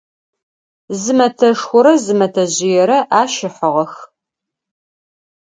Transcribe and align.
Зы 1.01 1.13
мэтэшхорэ 1.17 1.93
зы 2.03 2.13
мэтэжъыерэ 2.19 2.97
ащ 3.21 3.33
ыхьыгъэх. 3.47 3.93